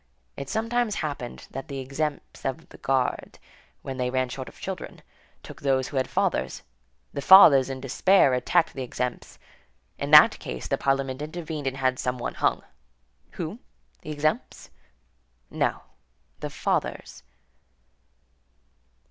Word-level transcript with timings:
It 0.35 0.49
sometimes 0.49 0.95
happened 1.05 1.45
that 1.51 1.67
the 1.67 1.77
exempts 1.77 2.43
of 2.43 2.69
the 2.69 2.79
guard, 2.79 3.37
when 3.83 3.97
they 3.97 4.09
ran 4.09 4.29
short 4.29 4.49
of 4.49 4.59
children, 4.59 5.03
took 5.43 5.61
those 5.61 5.89
who 5.89 5.97
had 5.97 6.09
fathers. 6.09 6.63
The 7.13 7.21
fathers, 7.21 7.69
in 7.69 7.81
despair, 7.81 8.33
attacked 8.33 8.73
the 8.73 8.81
exempts. 8.81 9.37
In 9.99 10.09
that 10.09 10.39
case, 10.39 10.67
the 10.67 10.75
parliament 10.79 11.21
intervened 11.21 11.67
and 11.67 11.77
had 11.77 11.99
some 11.99 12.17
one 12.17 12.33
hung. 12.33 12.63
Who? 13.33 13.59
The 14.01 14.09
exempts? 14.09 14.71
No, 15.51 15.83
the 16.39 16.49
fathers. 16.49 17.21